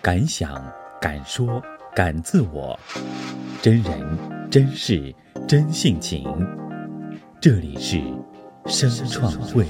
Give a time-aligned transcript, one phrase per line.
[0.00, 0.64] 敢想
[1.00, 1.60] 敢说
[1.94, 2.78] 敢自我，
[3.60, 5.12] 真人真事
[5.48, 6.24] 真性情。
[7.40, 8.00] 这里是
[8.66, 9.66] 声创会。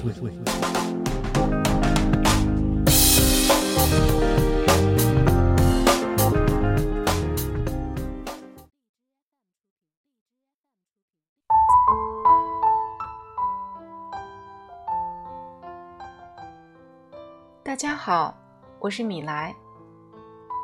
[17.63, 18.37] 大家好，
[18.79, 19.55] 我是米莱。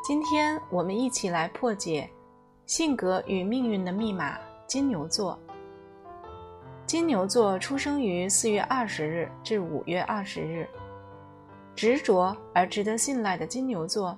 [0.05, 2.07] 今天我们一起来破解
[2.67, 4.37] 性格与命运的密码——
[4.69, 5.35] 金牛座。
[6.85, 10.69] 金牛座出生于四月二十日至五月二十日，
[11.75, 14.15] 执着而值得信赖的金牛座，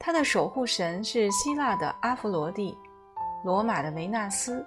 [0.00, 2.76] 他的守护神是希腊的阿弗罗蒂，
[3.44, 4.66] 罗马的维纳斯。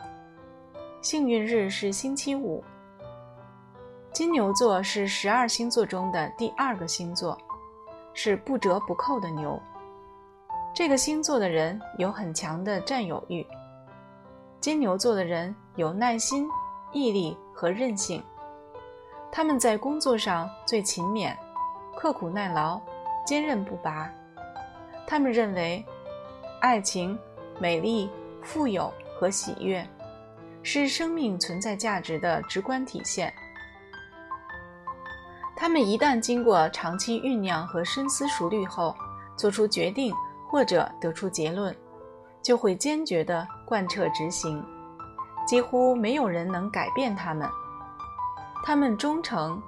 [1.02, 2.64] 幸运日是星期五。
[4.14, 7.38] 金牛座是十二星座中的第二个星座，
[8.14, 9.62] 是不折不扣的牛。
[10.74, 13.46] 这个星座的人有很强的占有欲。
[14.62, 16.48] 金牛座的人有耐心、
[16.94, 18.24] 毅力和韧性，
[19.32, 21.36] 他们在工作上最勤勉、
[21.96, 22.80] 刻苦耐劳、
[23.26, 24.10] 坚韧不拔。
[25.06, 25.86] 他们认为，
[26.62, 27.20] 爱情、
[27.60, 28.10] 美丽、
[28.42, 29.86] 富有和喜悦
[30.64, 33.34] 是生命存在价值的直观体现。
[35.54, 38.96] 他们一旦经过长期酝酿和深思熟虑后，
[39.36, 40.14] 做出决定
[40.52, 41.74] 或者得出结论，
[42.42, 44.64] 就会坚决地贯彻执行，
[45.48, 47.50] 几乎没有人能改变他们。
[48.64, 49.62] 他们忠诚、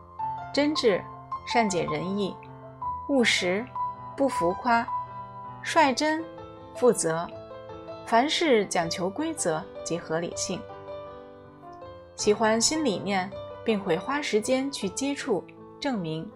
[0.53, 1.01] 真挚、
[1.47, 2.35] 善解人意、
[3.07, 3.65] 务实、
[4.17, 4.85] 不浮夸、
[5.63, 6.23] 率真、
[6.75, 7.27] 负责，
[8.05, 10.61] 凡事讲求规则及合理性，
[12.15, 13.31] 喜欢新理念，
[13.63, 15.43] 并会花时间去接触。
[15.79, 16.31] 证明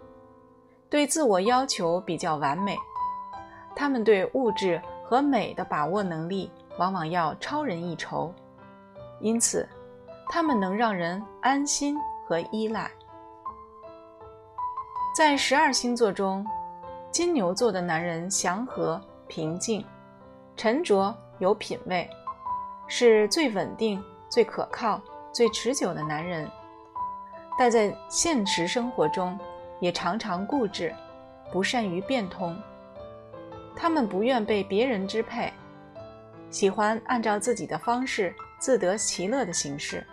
[0.90, 2.76] 对自我要求比较完美，
[3.78, 8.34] 他们对物质和美的把握能力往往要超人一筹，
[9.20, 9.70] 因此
[10.28, 11.96] 他们能让人安心
[12.26, 12.90] 和依赖。
[15.16, 16.44] 在十二星座中，
[17.12, 19.86] 金牛座的男人祥和、平静、
[20.56, 22.10] 沉着、有品位，
[22.88, 25.00] 是最稳定、最可靠、
[25.32, 26.50] 最持久的男人。
[27.60, 29.38] 但在现实生活中，
[29.80, 30.92] 也常常固执，
[31.52, 32.60] 不善于变通。
[33.78, 35.54] 他们不愿被别人支配，
[36.50, 40.04] 喜欢按照自己的方式自得其乐的形式。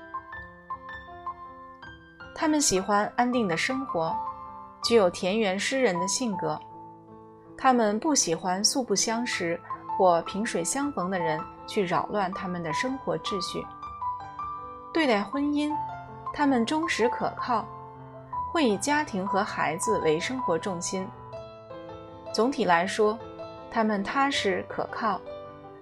[2.35, 4.15] 他们喜欢安定的生活，
[4.83, 6.61] 具有田园诗人的性格。
[7.57, 9.59] 他们不喜欢素不相识
[9.97, 13.65] 或萍水相逢的人去扰乱他们的生活秩序。
[14.93, 15.75] 对待婚姻。
[16.37, 17.65] 他们忠实可靠，
[18.53, 21.09] 会以家庭和孩子为生活重心。
[22.33, 23.17] 总体来说，
[23.75, 25.21] 他们踏实可靠，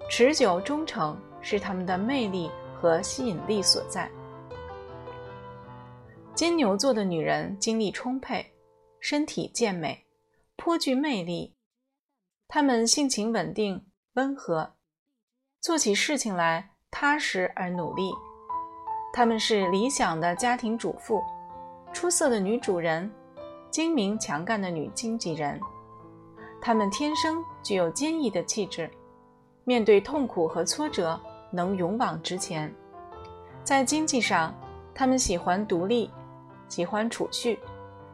[0.08, 4.10] 持久忠诚是他们的魅力和吸引力所在。
[6.34, 8.46] 金牛座的女人精力充沛，
[8.98, 10.06] 身体健美，
[10.56, 11.54] 颇具魅力。
[12.48, 14.72] 她们性情稳定温和，
[15.60, 18.10] 做起事情来踏实而努力。
[19.12, 21.22] 她们是理想的家庭主妇，
[21.92, 23.12] 出色的女主人，
[23.70, 25.60] 精明强干的女经纪人。
[26.64, 28.88] 他们天生具有坚毅的气质，
[29.64, 32.72] 面对痛苦和挫折能勇往直前。
[33.64, 34.54] 在经济上，
[34.94, 36.08] 他们喜欢独立，
[36.68, 37.58] 喜欢储蓄，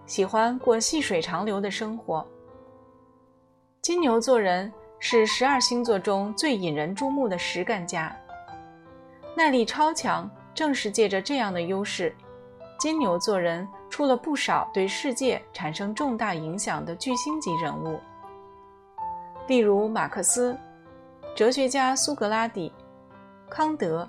[0.06, 2.26] 喜欢过细水长流的生活。
[3.82, 8.16] 金牛座人是十二星座中最引人注目的实干家，
[9.36, 10.28] 耐力超强。
[10.54, 12.12] 正是借着这样的优势，
[12.80, 18.00] 金牛座人出了不少对世界产生重大影响的巨星级人物，
[19.48, 20.56] 例如马克思、
[21.34, 22.70] 哲学家苏格拉底、
[23.48, 24.06] 康德、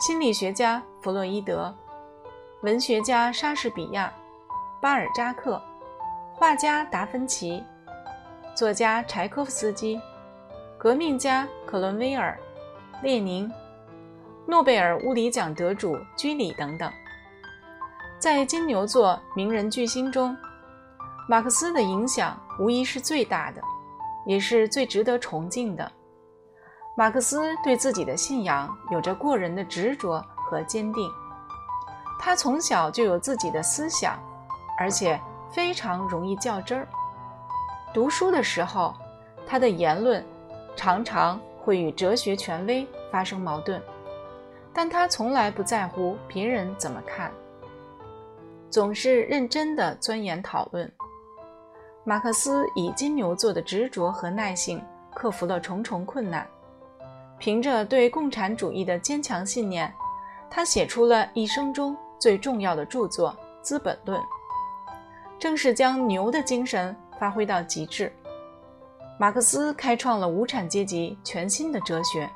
[0.00, 1.72] 心理学家弗洛伊德、
[2.62, 4.12] 文学家莎士比亚、
[4.82, 5.62] 巴尔扎克、
[6.34, 7.62] 画家达芬奇、
[8.52, 10.00] 作家柴可夫斯基、
[10.76, 12.36] 革命家克伦威尔、
[13.02, 13.50] 列宁。
[14.46, 16.90] 诺贝尔物理奖得主居里等等，
[18.18, 20.36] 在金牛座名人巨星中，
[21.28, 23.62] 马克思的影响无疑是最大的，
[24.30, 25.90] 也是最值得崇敬的。
[26.96, 31.10] 马克思对自己的信仰有着过人的执着和坚定，
[32.16, 34.16] 他从小就有自己的思想，
[34.78, 36.86] 而且非常容易较真儿。
[37.92, 38.94] 读书的时候，
[39.44, 40.24] 他的言论
[40.76, 43.82] 常常会与哲学权威发生矛盾。
[44.72, 47.32] 但他从来不在乎别人怎么看，
[48.70, 50.88] 总是认真的钻研讨论。
[52.02, 54.82] 马克思以金牛座的执着和耐性
[55.14, 56.46] 克服了重重困难，
[57.38, 59.92] 凭着对共产主义的坚强信念，
[60.48, 63.30] 他写出了一生中最重要的著作
[63.62, 64.18] 《资本论》，
[65.38, 68.10] 正是将牛的精神发挥到极致。
[69.18, 72.28] 马克思开创了无产阶级全新的哲学，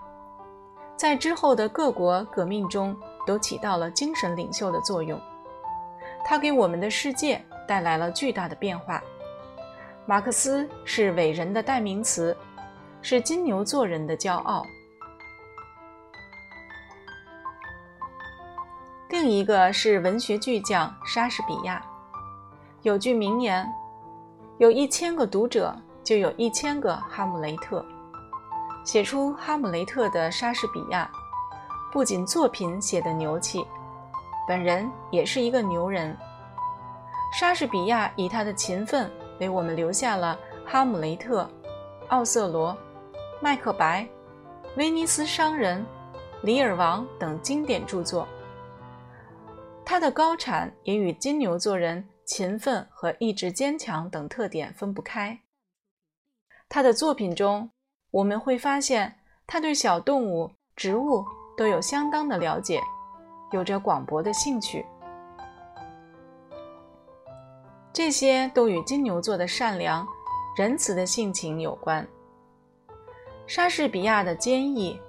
[0.95, 2.95] 在之后的各国革命中
[3.27, 5.19] 都起到了精神领袖的作用。
[6.23, 9.03] 他给我们的世界带来了巨大的变化。
[10.07, 12.37] 马克思是伟人的代名词，
[13.01, 14.63] 是金牛座人的骄傲。
[19.09, 21.83] 另一个是文学巨匠莎士比亚。
[22.83, 23.67] 有句名言
[24.59, 27.83] ：“有一千个读者，就有一千个哈姆雷特。”
[28.85, 31.11] 写出《哈姆雷特》的莎士比亚，
[31.91, 33.65] 不仅作品写得牛气，
[34.47, 36.15] 本人也是一个牛人。
[37.33, 39.11] 莎士比亚以他的勤奋。
[39.41, 40.39] 为我们留下了
[40.71, 41.43] 《哈姆雷特》
[42.09, 42.71] 《奥瑟罗》
[43.41, 44.03] 《麦克白》
[44.77, 45.81] 《威尼斯商人》
[46.43, 48.27] 《李尔王》等经典著作。
[49.85, 55.39] 他的高产也与金牛座人勤奋和意志坚强等特点分不开。
[56.69, 57.71] 他的作品中，
[58.11, 59.17] 我们会发现
[59.47, 61.25] 他对小动物、植物
[61.57, 62.81] 都有相当的了解，
[63.53, 64.87] 有着广博的兴趣。
[67.95, 70.05] 这些都与金牛座的善良、
[70.57, 72.05] 仁慈的性情有关。
[73.47, 75.01] 莎士比亚的坚毅，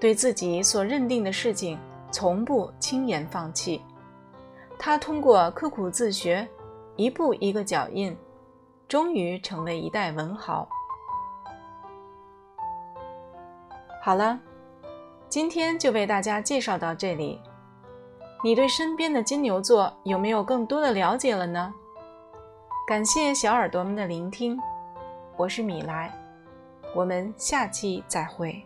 [0.00, 1.78] 对自己所认定的事情
[2.10, 3.80] 从不轻言放弃。
[4.76, 6.46] 他通过刻苦自学，
[6.96, 8.14] 一步一个脚印，
[8.88, 10.68] 终于成为一代文豪。
[14.02, 14.36] 好了，
[15.28, 17.40] 今天就为大家介绍到这里。
[18.42, 21.72] 你对身边的金牛座有没有更多的了解了呢？
[22.86, 24.56] 感谢小耳朵们的聆听，
[25.36, 26.08] 我是米莱，
[26.94, 28.64] 我们下期再会。